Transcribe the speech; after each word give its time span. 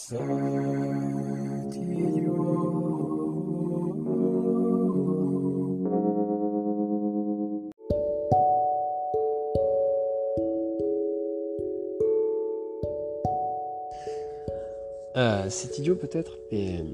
Euh, 0.00 0.14
c'est 15.48 15.78
idiot 15.78 15.96
peut-être, 15.96 16.38
mais 16.52 16.84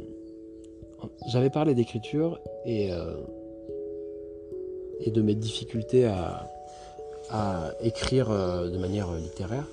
j'avais 1.28 1.50
parlé 1.50 1.74
d'écriture 1.74 2.40
et, 2.64 2.90
euh, 2.90 3.16
et 5.00 5.10
de 5.10 5.20
mes 5.20 5.34
difficultés 5.34 6.06
à, 6.06 6.48
écrire 7.80 8.30
euh, 8.30 8.70
de 8.70 8.78
manière 8.78 9.12
littéraire, 9.14 9.66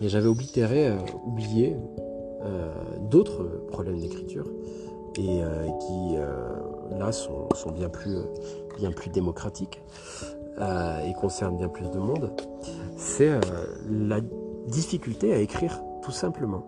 mais 0.00 0.08
j'avais 0.08 0.28
oublié 0.28 1.74
d'autres 3.10 3.44
problèmes 3.68 3.98
d'écriture 3.98 4.46
et 5.16 5.40
qui 5.80 6.16
là 6.98 7.12
sont, 7.12 7.48
bien, 7.74 7.88
plus, 7.88 8.18
bien 8.78 8.92
plus 8.92 9.10
démocratiques 9.10 9.82
et 10.58 11.12
concernent 11.14 11.56
bien 11.56 11.68
plus 11.68 11.90
de 11.90 11.98
monde. 11.98 12.30
C'est 12.96 13.40
la 13.90 14.20
difficulté 14.68 15.32
à 15.32 15.38
écrire 15.38 15.80
tout 16.02 16.12
simplement. 16.12 16.64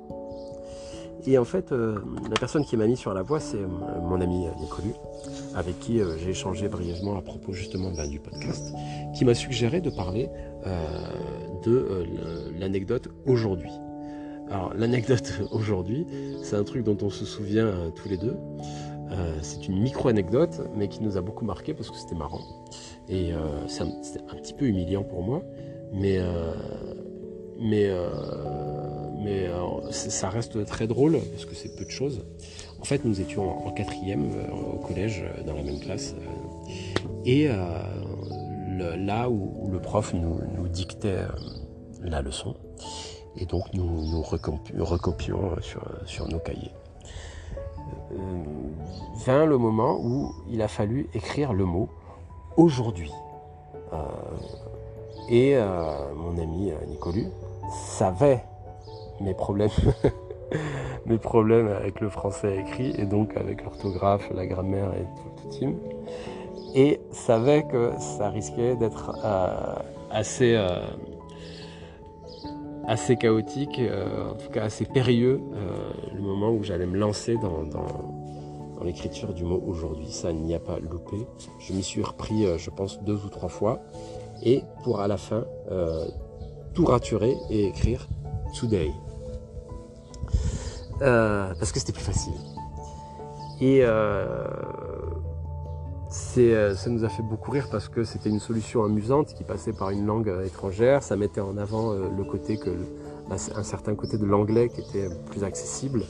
Et 1.26 1.38
en 1.38 1.44
fait, 1.44 1.70
euh, 1.70 2.00
la 2.28 2.34
personne 2.34 2.64
qui 2.64 2.76
m'a 2.76 2.86
mis 2.86 2.96
sur 2.96 3.14
la 3.14 3.22
voie, 3.22 3.38
c'est 3.38 3.58
euh, 3.58 3.68
mon 4.02 4.20
ami 4.20 4.46
euh, 4.46 4.50
Nicolu, 4.60 4.92
avec 5.54 5.78
qui 5.78 6.00
j'ai 6.18 6.30
échangé 6.30 6.68
brièvement 6.68 7.16
à 7.16 7.22
propos 7.22 7.52
justement 7.52 7.92
ben, 7.92 8.08
du 8.08 8.18
podcast, 8.18 8.72
qui 9.14 9.24
m'a 9.24 9.34
suggéré 9.34 9.80
de 9.80 9.90
parler 9.90 10.28
de 11.64 12.06
l'anecdote 12.58 13.08
aujourd'hui. 13.26 13.70
Alors 14.52 14.72
l'anecdote 14.74 15.32
aujourd'hui, 15.50 16.06
c'est 16.42 16.56
un 16.56 16.64
truc 16.64 16.84
dont 16.84 16.98
on 17.02 17.10
se 17.10 17.24
souvient 17.24 17.72
tous 17.96 18.08
les 18.08 18.18
deux. 18.18 18.36
c'est 19.40 19.66
une 19.66 19.80
micro-anecdote, 19.80 20.60
mais 20.76 20.88
qui 20.88 21.02
nous 21.02 21.16
a 21.16 21.20
beaucoup 21.20 21.44
marqué 21.44 21.74
parce 21.74 21.90
que 21.90 21.96
c'était 21.96 22.14
marrant. 22.14 22.42
Et 23.08 23.32
c'était 23.66 24.20
un, 24.30 24.36
petit 24.36 24.54
peu 24.54 24.66
humiliant 24.66 25.02
pour 25.02 25.22
moi, 25.22 25.42
mais, 25.92 26.20
mais 27.58 27.90
mais 29.22 29.46
euh, 29.46 29.90
ça 29.90 30.28
reste 30.28 30.64
très 30.66 30.86
drôle 30.86 31.18
parce 31.32 31.44
que 31.44 31.54
c'est 31.54 31.76
peu 31.76 31.84
de 31.84 31.90
choses. 31.90 32.24
En 32.80 32.84
fait, 32.84 33.04
nous 33.04 33.20
étions 33.20 33.66
en 33.66 33.70
quatrième 33.70 34.30
euh, 34.32 34.74
au 34.74 34.78
collège, 34.78 35.22
euh, 35.24 35.44
dans 35.44 35.54
la 35.54 35.62
même 35.62 35.78
classe, 35.78 36.14
et 37.24 37.48
là 37.48 39.30
où, 39.30 39.70
le 39.70 39.80
prof 39.80 40.12
nous, 40.12 40.68
dictait 40.68 41.20
la 42.02 42.20
leçon, 42.20 42.56
et 43.36 43.46
donc 43.46 43.72
nous, 43.74 43.84
nous 43.84 44.22
recopions, 44.22 45.56
sur, 45.60 46.28
nos 46.28 46.38
cahiers. 46.38 46.72
vint 49.24 49.46
le 49.46 49.58
moment 49.58 49.98
où 50.00 50.34
il 50.50 50.62
a 50.62 50.68
fallu 50.68 51.08
écrire 51.14 51.52
le 51.52 51.64
mot 51.64 51.88
aujourd'hui. 52.56 53.12
et 55.30 55.56
mon 56.16 56.38
ami 56.38 56.72
Nicolu 56.88 57.26
savait 57.70 58.44
mes 59.20 59.34
problèmes, 59.34 59.70
mes 61.06 61.18
problèmes 61.18 61.68
avec 61.68 62.00
le 62.00 62.08
français 62.08 62.58
écrit 62.58 62.94
et 62.98 63.06
donc 63.06 63.36
avec 63.36 63.64
l'orthographe, 63.64 64.30
la 64.34 64.46
grammaire 64.46 64.92
et 64.94 65.02
tout 65.02 65.44
le 65.44 65.50
team. 65.50 65.76
Et 66.74 67.00
savait 67.10 67.64
que 67.64 67.92
ça 67.98 68.30
risquait 68.30 68.76
d'être 68.76 69.12
euh, 69.24 69.74
assez, 70.10 70.54
euh, 70.54 70.80
assez 72.86 73.16
chaotique, 73.16 73.78
euh, 73.78 74.30
en 74.30 74.34
tout 74.34 74.50
cas 74.50 74.64
assez 74.64 74.84
périlleux, 74.84 75.40
le 76.14 76.20
moment 76.20 76.50
où 76.50 76.62
j'allais 76.62 76.86
me 76.86 76.98
lancer 76.98 77.36
dans, 77.36 77.62
l'écriture 78.84 79.32
du 79.32 79.44
mot 79.44 79.62
aujourd'hui. 79.64 80.10
Ça 80.10 80.32
n'y 80.32 80.56
a 80.56 80.58
pas 80.58 80.80
loupé. 80.80 81.16
Je 81.60 81.72
m'y 81.72 81.84
suis 81.84 82.02
repris, 82.02 82.44
je 82.58 82.68
pense, 82.68 83.00
deux 83.04 83.24
ou 83.24 83.28
trois 83.28 83.48
fois. 83.48 83.80
Et 84.42 84.64
pour 84.82 85.00
à 85.00 85.06
la 85.06 85.16
fin, 85.16 85.44
tout 86.74 86.86
raturer 86.86 87.36
et 87.48 87.66
écrire 87.66 88.08
today. 88.58 88.90
Euh, 91.02 91.52
parce 91.58 91.72
que 91.72 91.80
c'était 91.80 91.92
plus 91.92 92.04
facile. 92.04 92.34
Et 93.60 93.80
euh, 93.82 94.44
euh, 96.38 96.74
ça 96.74 96.90
nous 96.90 97.04
a 97.04 97.08
fait 97.08 97.22
beaucoup 97.22 97.50
rire 97.50 97.68
parce 97.70 97.88
que 97.88 98.04
c'était 98.04 98.28
une 98.28 98.40
solution 98.40 98.84
amusante 98.84 99.34
qui 99.34 99.44
passait 99.44 99.72
par 99.72 99.90
une 99.90 100.06
langue 100.06 100.32
étrangère. 100.44 101.02
Ça 101.02 101.16
mettait 101.16 101.40
en 101.40 101.56
avant 101.56 101.92
le 101.92 102.24
côté 102.24 102.56
que 102.56 102.70
un 103.30 103.62
certain 103.62 103.94
côté 103.94 104.18
de 104.18 104.26
l'anglais 104.26 104.68
qui 104.68 104.80
était 104.80 105.08
plus 105.30 105.42
accessible. 105.42 106.02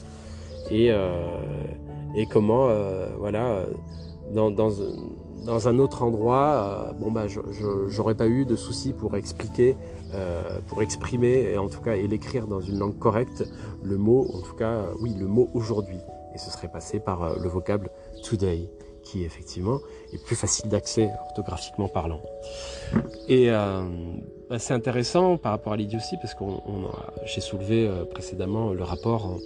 Et, 0.71 0.91
comment 2.31 2.69
voilà 3.17 3.65
dans, 4.33 5.67
un 5.67 5.79
autre 5.79 6.03
endroit 6.03 6.93
bon 6.99 7.11
bah 7.11 7.25
j'aurais 7.87 8.15
pas 8.15 8.27
eu 8.27 8.45
de 8.45 8.55
soucis 8.55 8.93
pour 8.93 9.15
expliquer 9.15 9.77
euh, 10.15 10.59
pour 10.67 10.83
exprimer 10.83 11.53
et 11.53 11.57
en 11.57 11.69
tout 11.69 11.81
cas 11.81 11.95
et 11.95 12.05
l'écrire 12.07 12.45
dans 12.45 12.61
une 12.61 12.77
langue 12.77 12.99
correcte 12.99 13.43
le 13.81 13.97
mot 13.97 14.27
en 14.35 14.41
tout 14.41 14.53
cas 14.53 14.85
oui 15.01 15.15
le 15.19 15.25
mot 15.25 15.49
aujourd'hui. 15.55 15.97
Et 16.35 16.37
ce 16.37 16.51
serait 16.51 16.67
passé 16.67 16.99
par 16.99 17.23
euh, 17.23 17.35
le 17.41 17.49
vocable 17.49 17.89
today 18.23 18.69
qui 19.03 19.23
effectivement 19.23 19.79
est 20.13 20.23
plus 20.23 20.35
facile 20.35 20.69
d'accès 20.69 21.09
orthographiquement 21.27 21.87
parlant 21.87 22.21
et 23.27 23.49
euh, 23.49 23.83
bah, 24.49 24.59
c'est 24.59 24.73
intéressant 24.73 25.37
par 25.37 25.51
rapport 25.51 25.73
à 25.73 25.77
l'idiotie 25.77 26.17
parce 26.17 26.33
qu'on 26.33 26.61
j'ai 27.25 27.41
soulevé 27.41 27.89
précédemment 28.11 28.71
le 28.71 28.83
rapport 28.83 29.37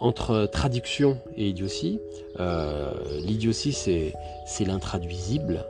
entre 0.00 0.46
traduction 0.46 1.18
et 1.36 1.48
idiotie. 1.48 2.00
L'idiotie, 3.24 3.72
c'est 3.72 4.64
l'intraduisible, 4.64 5.64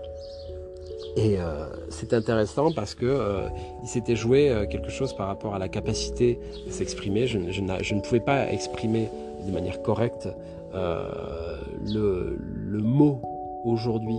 et 1.19 1.41
euh, 1.41 1.67
c'est 1.91 2.12
intéressant 2.12 2.71
parce 2.71 2.95
que 2.95 3.05
euh, 3.05 3.49
il 3.83 3.89
s'était 3.89 4.15
joué 4.15 4.51
euh, 4.51 4.67
quelque 4.67 4.89
chose 4.89 5.15
par 5.15 5.27
rapport 5.27 5.53
à 5.53 5.59
la 5.59 5.69
capacité 5.69 6.39
de 6.65 6.71
s'exprimer. 6.71 7.27
Je, 7.27 7.39
ne 7.39 8.01
pouvais 8.01 8.21
pas 8.21 8.49
exprimer 8.53 9.09
de 9.45 9.51
manière 9.51 9.83
correcte 9.83 10.28
le, 10.73 12.39
mot 12.81 13.21
aujourd'hui 13.65 14.19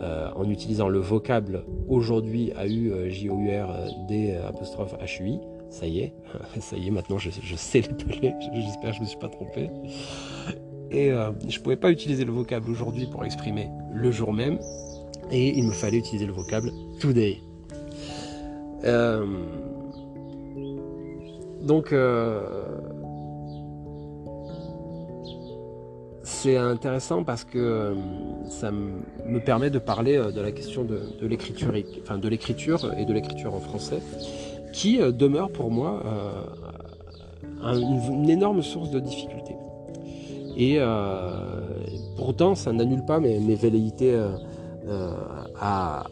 en 0.00 0.48
utilisant 0.48 0.88
le 0.88 0.98
vocable 0.98 1.64
aujourd'hui 1.88 2.52
a 2.56 2.66
eu 2.66 2.92
J 3.10 3.30
O 3.30 3.38
U 3.38 3.50
R 3.50 3.68
D 4.08 4.34
apostrophe 4.48 4.94
H 5.00 5.22
U 5.22 5.28
I. 5.28 5.40
Ça 5.70 5.86
y 5.86 6.00
est, 6.00 6.12
ça 6.60 6.76
y 6.76 6.88
est. 6.88 6.90
Maintenant, 6.90 7.18
je, 7.18 7.30
sais 7.56 7.80
l'épeler. 7.80 8.34
J'espère 8.54 8.90
que 8.90 8.96
je 8.96 9.00
me 9.02 9.06
suis 9.06 9.18
pas 9.18 9.28
trompé. 9.28 9.70
Et 10.90 11.10
je 11.48 11.60
pouvais 11.60 11.76
pas 11.76 11.90
utiliser 11.90 12.24
le 12.24 12.32
vocable 12.32 12.70
aujourd'hui 12.70 13.06
pour 13.06 13.24
exprimer 13.24 13.70
le 13.94 14.10
jour 14.10 14.32
même 14.32 14.58
et 15.32 15.58
il 15.58 15.64
me 15.64 15.72
fallait 15.72 15.98
utiliser 15.98 16.26
le 16.26 16.32
vocable 16.32 16.70
today. 17.00 17.38
Euh, 18.84 19.26
donc 21.62 21.92
euh, 21.92 22.76
c'est 26.42 26.56
intéressant 26.56 27.22
parce 27.22 27.44
que 27.44 27.58
euh, 27.58 27.94
ça 28.48 28.72
me 28.72 29.38
permet 29.38 29.70
de 29.70 29.78
parler 29.78 30.16
de 30.16 30.40
la 30.40 30.50
question 30.50 30.82
de, 30.82 30.98
l'écriture, 31.24 31.72
enfin 32.02 32.18
de 32.18 32.28
l'écriture 32.28 32.92
et 32.98 33.04
de 33.04 33.12
l'écriture 33.12 33.54
en 33.54 33.60
français, 33.60 34.00
qui 34.72 34.98
demeure 34.98 35.52
pour 35.52 35.70
moi 35.70 36.02
une, 37.62 38.28
énorme 38.28 38.62
source 38.62 38.90
de 38.90 38.98
difficulté. 38.98 39.54
Et 40.56 40.80
pourtant, 42.16 42.56
ça 42.56 42.72
n'annule 42.72 43.04
pas 43.04 43.20
mes, 43.20 43.54
velléités 43.54 44.14
euh, 44.14 45.12
à, 45.60 46.04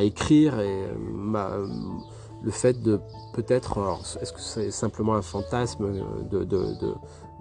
écrire 0.00 0.60
et 0.60 0.82
le 2.42 2.50
fait 2.50 2.82
de 2.82 3.00
peut-être, 3.32 3.98
est-ce 4.20 4.32
que 4.32 4.40
c'est 4.40 4.70
simplement 4.70 5.14
un 5.14 5.22
fantasme 5.22 5.90
de, 6.30 6.94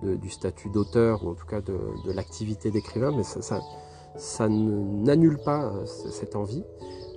du 0.03 0.29
statut 0.29 0.69
d'auteur 0.69 1.23
ou 1.25 1.29
en 1.29 1.33
tout 1.33 1.45
cas 1.45 1.61
de, 1.61 1.77
l'activité 2.13 2.71
d'écrivain, 2.71 3.13
mais 3.15 3.23
ça, 3.23 4.49
n'annule 4.49 5.37
pas 5.37 5.65
euh, 5.65 5.85
cette 5.85 6.35
envie. 6.35 6.63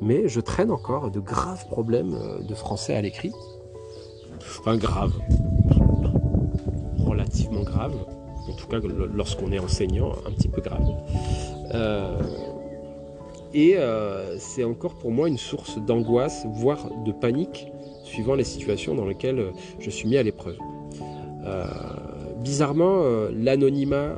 Mais 0.00 0.28
je 0.28 0.40
traîne 0.40 0.70
encore 0.70 1.10
de 1.10 1.20
graves 1.20 1.66
problèmes 1.68 2.14
euh, 2.14 2.42
de 2.42 2.54
français 2.54 2.94
à 2.94 3.00
l'écrit. 3.00 3.32
Enfin, 4.58 4.76
grave. 4.76 5.12
Relativement 6.98 7.62
grave. 7.62 7.94
En 8.48 8.54
tout 8.54 8.66
cas, 8.66 8.78
lorsqu'on 9.14 9.52
est 9.52 9.60
enseignant, 9.60 10.12
un 10.26 10.32
petit 10.32 10.48
peu 10.48 10.60
grave. 10.60 10.84
Et 13.54 13.76
euh, 13.76 14.38
c'est 14.38 14.64
encore 14.64 14.94
pour 14.94 15.10
moi 15.10 15.28
une 15.28 15.38
source 15.38 15.78
d'angoisse, 15.78 16.46
voire 16.54 16.88
de 17.04 17.12
panique, 17.12 17.68
suivant 18.02 18.34
les 18.34 18.44
situations 18.44 18.94
dans 18.94 19.04
lesquelles 19.04 19.52
je 19.78 19.90
suis 19.90 20.08
mis 20.08 20.16
à 20.16 20.22
l'épreuve. 20.22 20.56
Bizarrement, 22.42 23.02
l'anonymat 23.32 24.16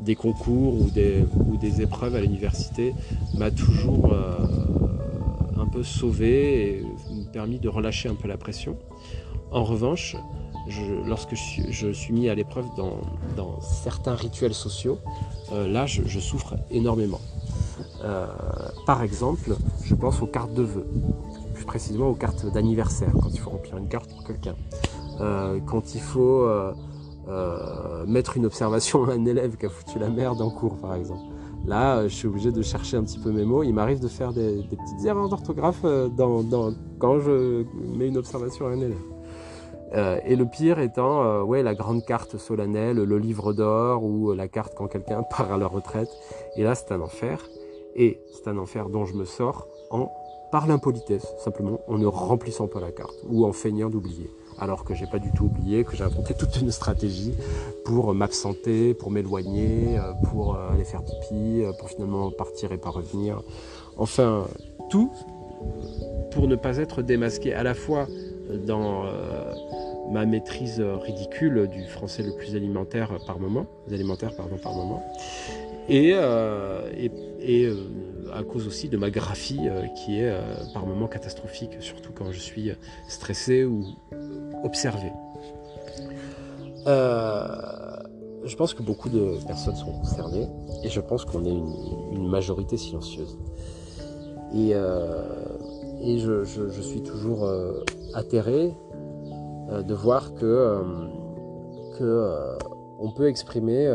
des 0.00 0.14
concours 0.14 0.74
ou 0.74 0.90
des, 0.90 1.80
épreuves 1.80 2.14
à 2.14 2.20
l'université 2.20 2.94
m'a 3.34 3.50
toujours 3.50 4.14
un 5.58 5.66
peu 5.66 5.82
sauvé 5.82 6.78
et 6.78 6.84
permis 7.32 7.58
de 7.58 7.68
relâcher 7.68 8.08
un 8.08 8.14
peu 8.14 8.28
la 8.28 8.36
pression. 8.36 8.76
En 9.50 9.64
revanche, 9.64 10.16
lorsque 11.06 11.34
je 11.34 11.92
suis, 11.92 12.12
mis 12.12 12.28
à 12.28 12.34
l'épreuve 12.34 12.66
dans, 12.76 13.60
certains 13.60 14.14
rituels 14.14 14.54
sociaux, 14.54 14.98
là 15.52 15.86
je, 15.86 16.20
souffre 16.20 16.56
énormément. 16.70 17.20
par 18.86 19.02
exemple, 19.02 19.56
je 19.84 19.94
pense 19.94 20.22
aux 20.22 20.26
cartes 20.26 20.54
de 20.54 20.62
vœux, 20.62 20.86
plus 21.54 21.64
précisément 21.64 22.08
aux 22.08 22.14
cartes 22.14 22.50
d'anniversaire, 22.52 23.12
quand 23.12 23.30
il 23.32 23.40
faut 23.40 23.50
remplir 23.50 23.76
une 23.76 23.88
carte 23.88 24.10
pour 24.10 24.24
quelqu'un. 24.24 24.56
quand 25.66 25.94
il 25.94 26.00
faut 26.00 26.46
mettre 28.06 28.36
une 28.36 28.46
observation 28.46 29.04
à 29.04 29.12
un 29.12 29.24
élève 29.24 29.56
qui 29.56 29.66
a 29.66 29.68
foutu 29.68 29.98
la 29.98 30.08
merde 30.08 30.40
en 30.40 30.50
cours, 30.50 30.76
par 30.76 30.94
exemple. 30.94 31.22
Là, 31.66 32.06
je 32.06 32.14
suis 32.14 32.28
obligé 32.28 32.52
de 32.52 32.62
chercher 32.62 32.96
un 32.96 33.02
petit 33.02 33.18
peu 33.18 33.32
mes 33.32 33.44
mots. 33.44 33.64
Il 33.64 33.72
m'arrive 33.72 33.98
de 33.98 34.06
faire 34.06 34.32
des, 34.32 34.62
petites 34.62 35.04
erreurs 35.04 35.28
d'orthographe 35.28 35.80
euh, 35.84 36.08
quand 36.98 37.18
je 37.18 37.64
mets 37.96 38.06
une 38.06 38.18
observation 38.18 38.66
à 38.66 38.70
un 38.70 38.80
élève. 38.80 38.96
Euh, 39.94 40.18
et 40.24 40.36
le 40.36 40.46
pire 40.46 40.78
étant 40.78 41.24
euh, 41.24 41.42
ouais, 41.42 41.62
la 41.62 41.74
grande 41.74 42.04
carte 42.04 42.38
solennelle, 42.38 42.96
le 42.96 43.18
livre 43.18 43.52
d'or 43.52 44.04
ou 44.04 44.32
la 44.32 44.46
carte 44.46 44.74
quand 44.76 44.86
quelqu'un 44.86 45.22
part 45.36 45.52
à 45.52 45.58
la 45.58 45.66
retraite. 45.66 46.10
Et 46.56 46.62
là, 46.62 46.76
c'est 46.76 46.92
un 46.92 47.00
enfer. 47.00 47.44
Et 47.96 48.20
c'est 48.32 48.48
un 48.48 48.58
enfer 48.58 48.88
dont 48.88 49.04
je 49.04 49.14
me 49.14 49.24
sors 49.24 49.66
en 49.90 50.10
par 50.52 50.68
l'impolitesse, 50.68 51.34
simplement 51.38 51.80
en 51.88 51.98
ne 51.98 52.06
remplissant 52.06 52.68
pas 52.68 52.78
la 52.78 52.92
carte 52.92 53.16
ou 53.28 53.44
en 53.44 53.52
feignant 53.52 53.90
d'oublier 53.90 54.30
alors 54.58 54.84
que 54.84 54.94
j'ai 54.94 55.06
pas 55.06 55.18
du 55.18 55.32
tout 55.32 55.44
oublié, 55.44 55.84
que 55.84 55.96
j'ai 55.96 56.04
inventé 56.04 56.34
toute 56.34 56.56
une 56.60 56.70
stratégie 56.70 57.34
pour 57.84 58.12
m'absenter, 58.14 58.94
pour 58.94 59.10
m'éloigner, 59.10 59.98
euh, 59.98 60.12
pour 60.24 60.56
euh, 60.56 60.70
aller 60.72 60.84
faire 60.84 61.02
pipi, 61.02 61.62
euh, 61.62 61.72
pour 61.78 61.88
finalement 61.88 62.30
partir 62.30 62.72
et 62.72 62.78
pas 62.78 62.90
revenir. 62.90 63.42
Enfin, 63.96 64.46
tout 64.90 65.10
pour 66.30 66.48
ne 66.48 66.56
pas 66.56 66.76
être 66.78 67.02
démasqué 67.02 67.54
à 67.54 67.62
la 67.62 67.74
fois 67.74 68.06
dans 68.66 69.04
ma 70.12 70.26
maîtrise 70.26 70.80
ridicule 70.80 71.66
du 71.66 71.86
français 71.86 72.22
le 72.22 72.32
plus 72.36 72.54
alimentaire 72.54 73.18
par 73.26 73.40
moment, 73.40 73.64
alimentaires 73.90 74.36
pardon 74.36 74.58
par 74.58 74.74
moment, 74.74 75.02
et, 75.88 76.12
à 78.32 78.42
cause 78.42 78.66
aussi 78.66 78.88
de 78.88 78.96
ma 78.96 79.10
graphie 79.10 79.68
qui 79.96 80.20
est 80.20 80.32
par 80.74 80.86
moments 80.86 81.08
catastrophique, 81.08 81.76
surtout 81.80 82.12
quand 82.12 82.30
je 82.32 82.40
suis 82.40 82.70
stressé 83.08 83.64
ou 83.64 83.84
observer. 84.64 85.12
Euh, 86.86 87.46
je 88.44 88.54
pense 88.54 88.72
que 88.74 88.82
beaucoup 88.82 89.08
de 89.08 89.38
personnes 89.46 89.74
sont 89.74 89.92
concernées 89.92 90.48
et 90.84 90.88
je 90.88 91.00
pense 91.00 91.24
qu'on 91.24 91.44
est 91.44 91.50
une, 92.12 92.28
majorité 92.28 92.76
silencieuse. 92.76 93.38
Et, 94.54 94.70
euh, 94.74 95.22
je, 96.04 96.80
suis 96.80 97.02
toujours 97.02 97.44
euh, 97.44 97.82
atterré 98.14 98.74
de 99.68 99.94
voir 99.94 100.34
que, 100.34 100.80
que 101.98 102.56
on 103.00 103.10
peut 103.10 103.28
exprimer 103.28 103.92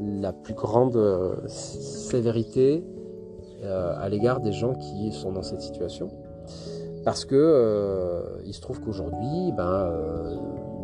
la 0.00 0.32
plus 0.32 0.54
grande 0.54 0.98
sévérité 1.46 2.84
à 3.62 4.08
l'égard 4.08 4.40
des 4.40 4.52
gens 4.52 4.74
qui 4.74 5.12
sont 5.12 5.32
dans 5.32 5.42
cette 5.42 5.62
situation 5.62 6.10
parce 7.08 7.24
que 7.24 7.34
euh, 7.34 8.42
il 8.44 8.52
se 8.52 8.60
trouve 8.60 8.80
qu'aujourd'hui, 8.80 9.52
ben, 9.56 9.66
euh, 9.66 10.36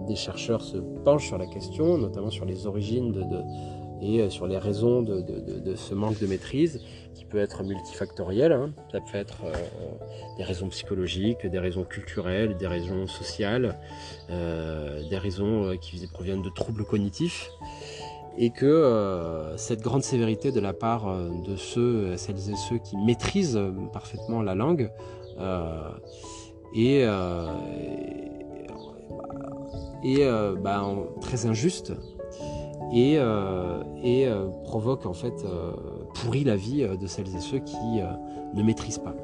des 0.07 0.17
chercheurs 0.17 0.63
se 0.63 0.79
penchent 0.79 1.27
sur 1.27 1.37
la 1.37 1.47
question, 1.47 1.99
notamment 1.99 2.31
sur 2.31 2.47
les 2.47 2.67
origines 2.67 3.13
de, 3.13 3.25
et 4.01 4.21
euh, 4.21 4.31
sur 4.31 4.47
les 4.47 4.57
raisons 4.57 5.03
de, 5.03 5.23
ce 5.75 5.95
manque 5.95 6.19
de 6.21 6.27
maîtrise, 6.27 6.81
qui 7.15 7.27
peut 7.27 7.37
être 7.37 7.63
multifactoriel. 7.63 8.53
Hein. 8.53 8.71
Ça 8.91 9.01
peut 9.01 9.19
être 9.19 9.43
des 10.39 10.45
raisons 10.45 10.69
psychologiques, 10.69 11.47
des 11.47 11.59
raisons 11.59 11.85
culturelles, 11.85 12.57
des 12.57 12.67
raisons 12.67 13.07
sociales, 13.07 13.77
des 14.31 15.19
raisons 15.19 15.77
qui 15.77 16.07
proviennent 16.07 16.43
de 16.43 16.49
troubles 16.49 16.85
cognitifs 16.85 17.51
et 18.37 18.51
que 18.51 19.53
cette 19.57 19.81
grande 19.81 20.03
sévérité 20.03 20.51
de 20.51 20.61
la 20.61 20.73
part 20.73 21.07
de 21.47 21.57
ceux, 21.57 22.17
celles 22.17 22.51
et 22.51 22.57
ceux 22.57 22.79
qui 22.79 22.97
maîtrisent 22.97 23.61
parfaitement 23.93 24.43
la 24.43 24.55
langue 24.55 24.91
euh, 25.39 25.91
euh, 26.77 27.49
euh, 30.05 30.57
bah, 30.57 30.85
très 31.21 31.47
injuste 31.47 31.93
et, 32.93 33.19
provoque 34.65 35.07
en 35.07 35.13
fait 35.13 35.45
pourrit 36.15 36.45
la 36.45 36.57
vie 36.57 36.87
de 37.01 37.07
celles 37.07 37.35
et 37.35 37.41
ceux 37.41 37.59
qui 37.59 38.01
ne 38.55 38.63
maîtrisent 38.63 38.99
pas. 38.99 39.15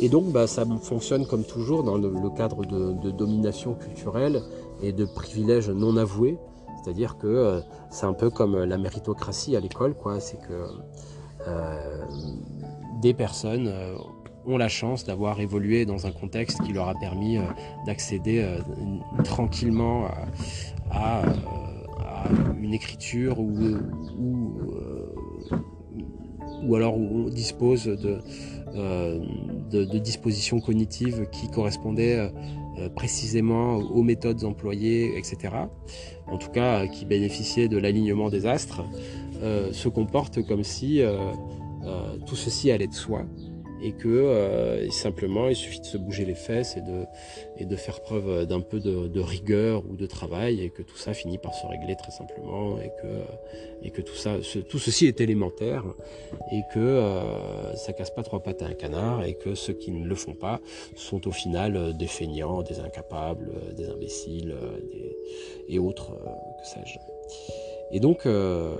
Et 0.00 0.08
donc 0.08 0.26
bah, 0.32 0.46
ça 0.46 0.64
fonctionne 0.80 1.26
comme 1.26 1.44
toujours 1.44 1.82
dans 1.82 1.96
le, 1.96 2.30
cadre 2.30 2.64
de, 2.64 3.10
domination 3.10 3.74
culturelle 3.74 4.42
et 4.82 4.92
de 4.92 5.04
privilèges 5.04 5.70
non 5.70 5.96
avoués. 5.96 6.38
C'est-à-dire 6.82 7.16
que 7.18 7.62
c'est 7.90 8.06
un 8.06 8.12
peu 8.12 8.30
comme 8.30 8.64
la 8.64 8.78
méritocratie 8.78 9.56
à 9.56 9.60
l'école. 9.60 9.94
C'est 10.20 10.40
que 10.40 10.66
des 13.00 13.14
personnes 13.14 13.72
ont 14.46 14.56
la 14.56 14.68
chance 14.68 15.04
d'avoir 15.04 15.40
évolué 15.40 15.84
dans 15.84 16.06
un 16.06 16.12
contexte 16.12 16.62
qui 16.62 16.72
leur 16.72 16.88
a 16.88 16.94
permis 16.94 17.38
euh, 17.38 17.42
d'accéder 17.86 18.40
euh, 18.40 18.58
tranquillement 19.24 20.06
à, 20.90 21.22
une 22.60 22.72
écriture 22.72 23.40
ou, 23.40 23.52
ou, 24.18 24.60
euh, 24.76 25.14
ou 26.62 26.74
alors 26.76 26.96
on 26.96 27.28
dispose 27.28 27.86
de, 27.86 28.20
de, 29.70 29.98
dispositions 29.98 30.60
cognitives 30.60 31.26
qui 31.32 31.50
correspondaient 31.50 32.32
précisément 32.94 33.76
aux 33.76 34.02
méthodes 34.02 34.44
employées, 34.44 35.16
etc. 35.18 35.54
En 36.26 36.38
tout 36.38 36.50
cas, 36.50 36.86
qui 36.86 37.04
bénéficiaient 37.04 37.68
de 37.68 37.78
l'alignement 37.78 38.30
des 38.30 38.46
astres, 38.46 38.82
se 39.72 39.88
comportent 39.88 40.42
comme 40.46 40.64
si 40.64 41.02
tout 42.26 42.36
ceci 42.36 42.70
allait 42.70 42.86
de 42.86 42.94
soi 42.94 43.24
et 43.82 43.92
que 43.92 44.08
euh, 44.08 44.90
simplement 44.90 45.48
il 45.48 45.56
suffit 45.56 45.80
de 45.80 45.86
se 45.86 45.96
bouger 45.96 46.24
les 46.24 46.34
fesses 46.34 46.76
et 46.76 46.80
de, 46.80 47.04
et 47.56 47.64
de 47.64 47.76
faire 47.76 48.00
preuve 48.00 48.46
d'un 48.46 48.60
peu 48.60 48.80
de, 48.80 49.20
rigueur 49.20 49.82
ou 49.88 49.96
de 49.96 50.06
travail 50.06 50.62
et 50.62 50.70
que 50.70 50.82
tout 50.82 50.96
ça 50.96 51.14
finit 51.14 51.38
par 51.38 51.54
se 51.54 51.66
régler 51.66 51.96
très 51.96 52.10
simplement 52.10 52.78
et 52.80 52.90
que, 53.00 53.86
et 53.86 53.90
que 53.90 54.02
tout, 54.02 54.14
ça, 54.14 54.36
tout 54.68 54.78
ceci 54.78 55.06
est 55.06 55.20
élémentaire 55.20 55.84
et 56.50 56.62
que 56.72 56.80
euh, 56.80 57.74
ça 57.74 57.92
casse 57.92 58.10
pas 58.10 58.22
trois 58.22 58.42
pattes 58.42 58.62
à 58.62 58.66
un 58.66 58.74
canard 58.74 59.24
et 59.24 59.34
que 59.34 59.54
ceux 59.54 59.74
qui 59.74 59.90
ne 59.90 60.06
le 60.06 60.14
font 60.14 60.34
pas 60.34 60.60
sont 60.96 61.26
au 61.28 61.32
final 61.32 61.96
des 61.96 62.06
feignants, 62.06 62.62
des 62.62 62.80
incapables, 62.80 63.50
des 63.76 63.88
imbéciles 63.88 64.54
et 65.68 65.78
autres, 65.78 66.12
que 66.60 66.66
sais-je. 66.66 66.98
Et 67.92 68.00
donc, 68.00 68.24
euh, 68.24 68.74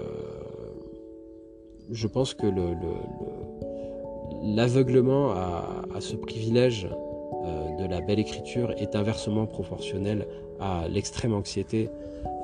je 1.91 2.07
pense 2.07 2.33
que 2.33 2.47
le 2.47 2.75
l'aveuglement 4.43 5.33
à, 5.33 6.01
ce 6.01 6.17
privilège 6.17 6.89
euh, 7.45 7.77
de 7.77 7.89
la 7.89 8.01
belle 8.01 8.19
écriture 8.19 8.73
est 8.73 8.97
inversement 8.97 9.47
proportionnel 9.47 10.27
à 10.61 10.87
l'extrême 10.89 11.33
anxiété 11.33 11.89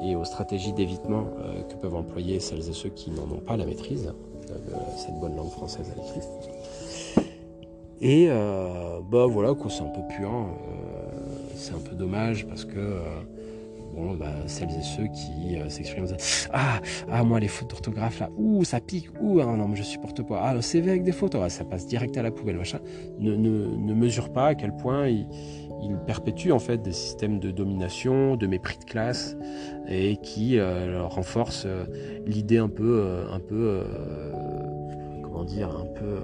et 0.05 0.15
aux 0.17 0.25
stratégies 0.25 0.73
d'évitement 0.73 1.27
euh, 1.41 1.63
que 1.63 1.75
peuvent 1.75 1.95
employer 1.95 2.41
celles 2.41 2.69
et 2.69 2.73
ceux 2.73 2.89
qui 2.91 3.11
n'en 3.11 3.25
ont 3.25 3.41
pas 3.41 3.57
la 3.57 3.67
maîtrise 3.67 4.13
de 4.49 4.97
cette 4.97 5.15
bonne 5.21 5.37
langue 5.37 5.51
française 5.51 5.93
à 5.93 5.95
l'écrit. 5.95 7.27
Et 8.01 8.27
euh, 8.29 9.01
bah 9.11 9.27
voilà 9.27 9.55
c'est 9.69 9.83
un 9.83 9.87
peu 9.87 10.01
puant, 10.09 10.51
c'est 11.57 11.75
un 11.75 11.81
peu 11.81 11.97
dommage 11.97 12.47
parce 12.47 12.65
que 12.65 13.01
bah, 14.19 14.33
celles 14.47 14.71
et 14.71 14.83
ceux 14.83 15.07
qui 15.07 15.57
euh, 15.57 15.69
s'expriment 15.69 16.07
ah, 16.53 16.81
ah, 17.11 17.25
moi, 17.25 17.41
les 17.41 17.49
fautes 17.49 17.71
d'orthographe, 17.71 18.21
là, 18.21 18.31
ouh, 18.37 18.65
ça 18.65 18.81
pique, 18.81 19.09
ouh, 19.21 19.41
ah, 19.41 19.57
non, 19.57 19.69
mais 19.69 19.77
je 19.77 19.83
supporte 19.83 20.23
pas. 20.27 20.41
Ah, 20.43 20.55
le 20.55 20.61
CV 20.61 20.91
avec 20.91 21.03
des 21.03 21.13
fautes, 21.13 21.37
ça 21.49 21.65
passe 21.65 21.87
direct 21.87 22.17
à 22.17 22.23
la 22.23 22.31
poubelle, 22.31 22.57
machin. 22.57 22.79
Ne, 23.19 23.35
ne, 23.37 23.95
mesure 23.95 24.31
pas 24.31 24.49
à 24.49 24.55
quel 24.55 24.75
point 24.77 25.09
il, 25.09 25.27
il, 25.83 25.97
perpétue, 26.07 26.51
en 26.51 26.59
fait, 26.59 26.83
des 26.83 26.93
systèmes 26.93 27.39
de 27.41 27.51
domination, 27.51 28.37
de 28.37 28.47
mépris 28.47 28.79
de 28.79 28.85
classe, 28.85 29.37
et 29.89 30.17
qui 30.17 30.59
euh, 30.59 31.03
renforce 31.05 31.65
euh, 31.67 31.85
l'idée 32.27 32.59
un 32.59 32.69
peu, 32.69 33.25
un 33.31 33.41
peu, 33.41 33.83
comment 35.23 35.45
dire, 35.45 35.71
un 35.71 35.87
peu 35.87 36.21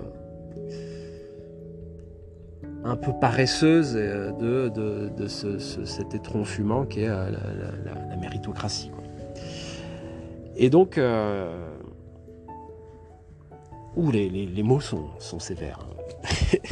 un 2.85 2.97
peu 2.97 3.12
paresseuse 3.12 3.95
euh, 3.97 4.31
de, 4.33 4.69
de, 5.09 5.26
cet 5.26 6.14
étron 6.14 6.45
fumant 6.45 6.85
qui 6.85 7.00
est 7.00 7.09
euh, 7.09 7.31
la, 8.11 8.17
méritocratie. 8.17 8.91
Et 10.57 10.71
donc, 10.71 10.99
euh, 10.99 11.67
ouh, 13.97 14.11
les, 14.11 14.62
mots 14.62 14.81
sont, 14.81 15.09
sévères. 15.38 15.81
Hein. 15.83 16.59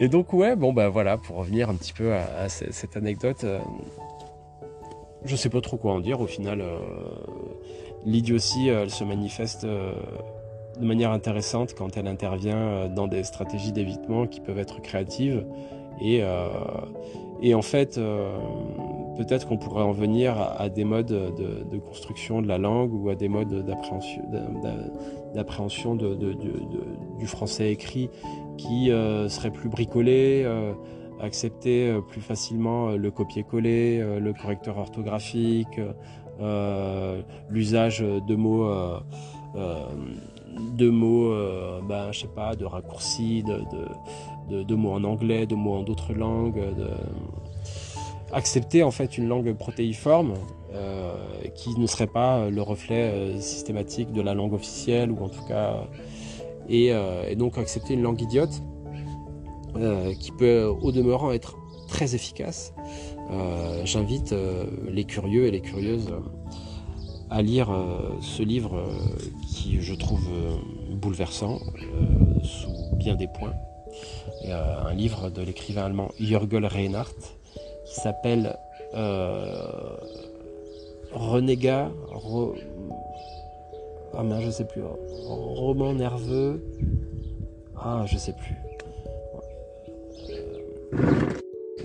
Et 0.00 0.08
donc, 0.08 0.32
ouais, 0.32 0.54
bon, 0.54 0.72
bah 0.72 0.88
voilà, 0.88 1.18
pour 1.18 1.36
revenir 1.36 1.68
un 1.70 1.74
petit 1.74 1.92
peu 1.92 2.14
à, 2.14 2.48
cette 2.48 2.96
anecdote, 2.96 3.44
je 5.24 5.34
sais 5.34 5.48
pas 5.48 5.60
trop 5.60 5.76
quoi 5.76 5.92
en 5.92 5.98
dire. 5.98 6.20
Au 6.20 6.28
final, 6.28 6.62
l'idiotie, 8.06 8.68
elle 8.68 8.90
se 8.90 9.02
manifeste 9.02 9.66
de 10.78 10.86
manière 10.86 11.10
intéressante 11.10 11.74
quand 11.74 11.96
elle 11.96 12.06
intervient 12.06 12.56
euh, 12.56 12.88
dans 12.88 13.08
des 13.08 13.24
stratégies 13.24 13.72
d'évitement 13.72 14.26
qui 14.26 14.40
peuvent 14.40 14.58
être 14.58 14.80
créatives. 14.80 15.44
Et, 16.00 16.20
euh, 16.22 16.48
Et 17.40 17.54
en 17.54 17.62
fait, 17.62 18.00
peut-être 19.16 19.46
qu'on 19.46 19.58
pourrait 19.58 19.82
en 19.82 19.92
venir 19.92 20.36
à, 20.36 20.68
des 20.68 20.84
modes 20.84 21.06
de, 21.06 21.78
construction 21.78 22.42
de 22.42 22.48
la 22.48 22.58
langue 22.58 22.92
ou 22.92 23.10
à 23.10 23.14
des 23.14 23.28
modes 23.28 23.64
d'appréhension 25.34 25.94
du 25.96 27.26
français 27.26 27.70
écrit 27.70 28.10
qui 28.56 28.90
seraient 29.28 29.52
plus 29.52 29.68
bricolés, 29.68 30.44
accepter 31.20 31.96
plus 32.08 32.20
facilement 32.20 32.90
le 32.90 33.10
copier-coller, 33.12 34.18
le 34.20 34.32
correcteur 34.32 34.78
orthographique, 34.78 35.80
l'usage 37.50 38.00
de 38.00 38.34
mots 38.34 38.68
de 40.56 40.90
mots, 40.90 41.32
euh, 41.32 41.80
ben, 41.82 42.12
je 42.12 42.20
sais 42.20 42.28
pas, 42.28 42.54
de 42.54 42.64
raccourcis, 42.64 43.42
de, 43.42 44.62
de, 44.62 44.74
mots 44.74 44.92
en 44.92 45.04
anglais, 45.04 45.46
de 45.46 45.54
mots 45.54 45.74
en 45.74 45.82
d'autres 45.82 46.14
langues, 46.14 46.60
accepter 48.32 48.82
en 48.82 48.90
fait 48.90 49.16
une 49.18 49.28
langue 49.28 49.52
protéiforme 49.54 50.34
euh, 50.74 51.14
qui 51.54 51.78
ne 51.78 51.86
serait 51.86 52.06
pas 52.06 52.50
le 52.50 52.60
reflet 52.60 53.10
euh, 53.10 53.40
systématique 53.40 54.12
de 54.12 54.20
la 54.20 54.34
langue 54.34 54.52
officielle 54.52 55.10
ou 55.10 55.24
en 55.24 55.28
tout 55.28 55.44
cas 55.46 55.86
et, 56.68 56.92
donc 57.36 57.56
accepter 57.56 57.94
une 57.94 58.02
langue 58.02 58.20
idiote 58.20 58.62
qui 60.18 60.32
peut 60.32 60.64
au 60.64 60.92
demeurant 60.92 61.32
être 61.32 61.56
très 61.86 62.14
efficace. 62.14 62.74
J'invite 63.84 64.34
les 64.86 65.04
curieux 65.04 65.46
et 65.46 65.50
les 65.50 65.60
curieuses 65.60 66.12
à 67.30 67.42
lire 67.42 67.68
ce 68.20 68.42
livre 68.42 68.82
qui 69.58 69.80
je 69.80 69.94
trouve 69.94 70.28
euh, 70.30 70.56
bouleversant 70.94 71.58
euh, 71.58 72.42
sous 72.42 72.96
bien 72.96 73.14
des 73.16 73.26
points. 73.26 73.54
Euh, 74.46 74.86
un 74.86 74.94
livre 74.94 75.30
de 75.30 75.42
l'écrivain 75.42 75.84
allemand 75.84 76.10
Jürgel 76.18 76.66
Reinhardt 76.66 77.18
qui 77.86 77.94
s'appelle 77.94 78.56
Renégat, 81.12 81.90
ah 84.14 84.22
mais 84.22 84.42
je 84.42 84.50
sais 84.50 84.66
plus, 84.66 84.82
roman 85.26 85.94
nerveux, 85.94 86.62
ah 87.76 88.04
je 88.06 88.16
sais 88.16 88.34
plus. 88.34 88.56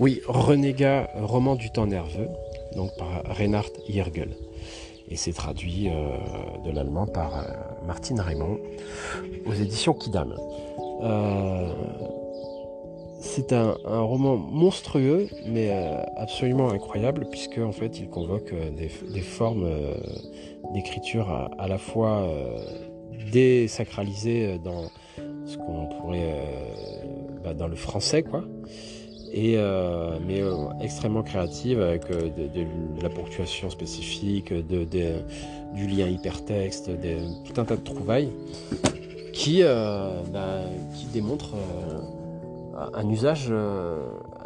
Oui, 0.00 0.20
Renégat, 0.26 1.08
roman 1.14 1.54
du 1.54 1.70
temps 1.70 1.86
nerveux, 1.86 2.28
donc 2.76 2.90
par 2.96 3.22
Reinhard 3.36 3.70
Jürgel 3.88 4.36
et 5.08 5.16
c'est 5.16 5.32
traduit 5.32 5.88
euh, 5.88 6.16
de 6.64 6.70
l'allemand 6.70 7.06
par 7.06 7.38
euh, 7.38 7.86
Martine 7.86 8.20
Raymond 8.20 8.58
aux 9.46 9.52
éditions 9.52 9.94
Kidam. 9.94 10.34
Euh, 11.02 11.68
c'est 13.20 13.52
un, 13.52 13.74
roman 13.84 14.36
monstrueux, 14.36 15.28
mais 15.46 15.70
absolument 16.18 16.68
incroyable, 16.70 17.26
puisque 17.30 17.56
en 17.56 17.72
fait, 17.72 17.98
il 17.98 18.08
convoque 18.10 18.52
des, 18.76 19.20
formes 19.22 19.66
d'écriture 20.74 21.30
à, 21.58 21.66
la 21.66 21.78
fois 21.78 22.28
désacralisées 23.32 24.58
dans 24.58 24.90
ce 25.46 25.56
qu'on 25.56 25.86
pourrait, 25.86 26.34
bah, 27.42 27.54
dans 27.54 27.66
le 27.66 27.76
français, 27.76 28.22
quoi, 28.22 28.44
euh, 29.36 30.18
mais 30.26 30.40
euh, 30.40 30.54
extrêmement 30.80 31.22
créative 31.22 31.80
avec 31.80 32.08
euh, 32.10 32.28
de, 32.36 33.02
la 33.02 33.08
ponctuation 33.08 33.68
spécifique, 33.68 34.52
du 34.52 35.86
lien 35.88 36.06
hypertexte, 36.06 36.90
tout 37.44 37.60
un 37.60 37.64
tas 37.64 37.76
de 37.76 37.82
trouvailles 37.82 38.30
qui, 39.32 39.62
bah, 39.62 40.60
démontrent 41.12 41.56
un 42.94 43.08
usage, 43.10 43.52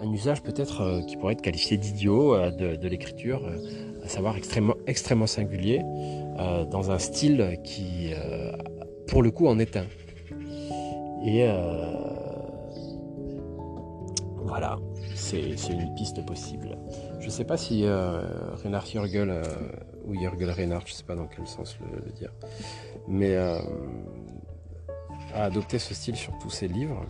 usage 0.03 0.43
peut-être 0.43 1.03
qui 1.07 1.17
pourrait 1.19 1.35
être 1.35 1.43
qualifié 1.43 1.77
d'idiot 1.77 2.35
de, 2.51 2.89
l'écriture, 2.89 3.43
à 4.03 4.09
savoir 4.09 4.37
extrêmement, 4.37 4.77
extrêmement 4.87 5.27
singulier, 5.27 5.83
dans 6.71 6.91
un 6.91 6.99
style 6.99 7.59
qui, 7.63 8.13
pour 9.07 9.23
le 9.23 9.31
coup, 9.31 9.47
en 9.47 9.59
est 9.59 9.77
un. 9.77 9.85
Et 11.27 11.47
voilà, 14.49 14.79
c'est 15.15 15.41
une 15.69 15.95
piste 15.95 16.25
possible. 16.25 16.79
Je 17.21 17.27
ne 17.27 17.31
sais 17.31 17.45
pas 17.45 17.59
si 17.59 17.85
euh, 17.85 18.23
Reinhard 18.63 18.87
Jürgel 18.87 19.29
euh, 19.29 19.43
ou 20.07 20.19
Jürgel 20.19 20.51
Reinhard, 20.51 20.87
je 20.87 20.93
ne 20.93 20.97
sais 20.97 21.05
pas 21.05 21.15
dans 21.15 21.27
quel 21.27 21.47
sens 21.47 21.77
le, 21.81 22.11
dire, 22.13 22.33
mais 23.07 23.37
euh, 23.37 23.59
a 25.35 25.45
adopté 25.45 25.79
ce 25.79 25.93
style 25.93 26.17
sur 26.17 26.33
tous 26.39 26.49
ses 26.49 26.67
livres. 26.67 27.05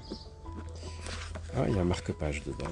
Ah, 1.56 1.64
il 1.68 1.76
y 1.76 1.78
a 1.78 1.82
un 1.82 1.84
marque-page 1.84 2.42
dedans. 2.42 2.66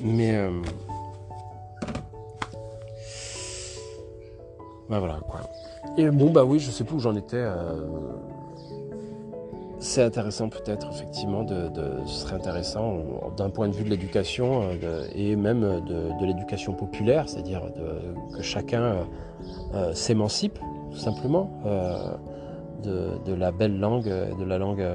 mais 0.00 0.50
bah 4.90 4.98
voilà 4.98 5.20
quoi. 5.20 5.42
Et 5.96 6.10
bon 6.10 6.30
bah 6.30 6.44
oui, 6.44 6.58
je 6.58 6.72
sais 6.72 6.82
plus 6.82 6.96
où 6.96 7.00
j'en 7.00 7.14
étais 7.14 7.44
c'est 9.92 10.02
intéressant 10.02 10.48
peut-être 10.48 10.88
effectivement 10.90 11.44
de, 11.44 11.70
ce 12.06 12.20
serait 12.20 12.36
intéressant 12.36 12.96
d'un 13.36 13.50
point 13.50 13.68
de 13.68 13.74
vue 13.74 13.84
de 13.84 13.90
l'éducation 13.90 14.62
euh, 14.82 15.06
et 15.14 15.36
même 15.36 15.84
de, 15.84 16.24
l'éducation 16.24 16.72
populaire, 16.72 17.28
c'est-à-dire 17.28 17.60
que 18.34 18.40
chacun 18.40 18.82
euh, 18.82 19.04
euh, 19.74 19.92
s'émancipe 19.92 20.58
tout 20.92 20.98
simplement 20.98 21.60
de, 22.82 23.34
la 23.34 23.52
belle 23.52 23.78
langue, 23.78 24.08
de 24.08 24.44
la 24.44 24.56
langue 24.56 24.86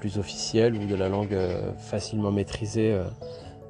plus 0.00 0.16
officielle 0.18 0.74
ou 0.74 0.86
de 0.86 0.94
la 0.94 1.10
langue 1.10 1.36
facilement 1.76 2.30
maîtrisée 2.30 2.98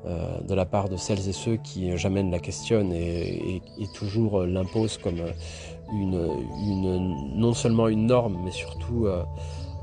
de 0.04 0.54
la 0.54 0.66
part 0.66 0.88
de 0.88 0.96
celles 0.96 1.28
et 1.28 1.32
ceux 1.32 1.56
qui 1.56 1.96
jamais 1.96 2.22
ne 2.22 2.30
la 2.30 2.38
questionnent 2.38 2.92
et, 2.92 3.60
toujours 3.94 4.42
l'imposent 4.42 4.98
comme 4.98 5.20
une, 5.92 7.36
non 7.36 7.54
seulement 7.54 7.88
une 7.88 8.06
norme 8.06 8.38
mais 8.44 8.50
surtout 8.50 9.06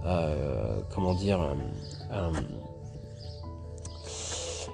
euh, 0.05 0.81
comment 0.93 1.15
dire, 1.15 1.39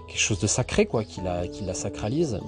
quelque 0.07 0.19
chose 0.19 0.39
de 0.39 0.47
sacré, 0.47 0.85
quoi, 0.85 1.03
qui 1.03 1.21
la, 1.21 1.47
qui 1.47 1.63
la 1.63 1.73
sacralise. 1.73 2.39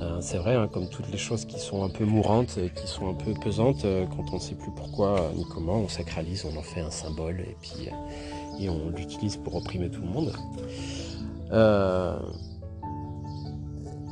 Euh, 0.00 0.18
c'est 0.20 0.38
vrai, 0.38 0.54
hein, 0.54 0.68
comme 0.72 0.88
toutes 0.88 1.10
les 1.10 1.18
choses 1.18 1.44
qui 1.44 1.58
sont 1.58 1.82
un 1.84 1.88
peu 1.88 2.04
mourantes 2.04 2.58
qui 2.74 2.86
sont 2.86 3.08
un 3.08 3.14
peu 3.14 3.34
pesantes, 3.34 3.84
euh, 3.84 4.06
quand 4.06 4.30
on 4.32 4.36
ne 4.36 4.40
sait 4.40 4.54
plus 4.54 4.70
pourquoi 4.70 5.32
ni 5.34 5.44
comment, 5.44 5.78
on 5.78 5.88
sacralise, 5.88 6.44
on 6.44 6.56
en 6.56 6.62
fait 6.62 6.80
un 6.80 6.90
symbole 6.90 7.40
et 7.40 7.56
puis 7.60 7.88
et 8.60 8.68
on 8.68 8.90
l'utilise 8.90 9.36
pour 9.36 9.56
opprimer 9.56 9.88
tout 9.90 10.00
le 10.00 10.08
monde. 10.08 10.32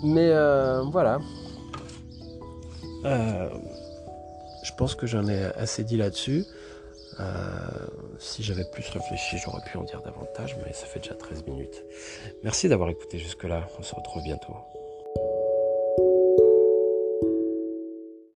mais 0.02 0.30
voilà. 0.90 1.18
je 3.04 4.72
pense 4.76 4.94
que 4.94 5.06
j'en 5.06 5.26
ai 5.28 5.44
assez 5.56 5.84
dit 5.84 5.96
là-dessus. 5.96 6.44
Euh, 7.18 7.87
si 8.18 8.42
j'avais 8.42 8.64
plus 8.64 8.88
réfléchi, 8.88 9.38
j'aurais 9.38 9.62
pu 9.64 9.76
en 9.78 9.85
dire 9.85 10.02
davantage, 10.02 10.56
mais 10.64 10.73
ça 10.73 10.87
fait 10.87 11.00
déjà 11.00 11.14
13 11.14 11.44
minutes. 11.46 11.85
Merci 12.42 12.68
d'avoir 12.68 12.90
écouté 12.90 13.18
jusque-là. 13.18 13.66
On 13.78 13.82
se 13.82 13.94
retrouve 13.94 14.23
bientôt. 14.23 14.54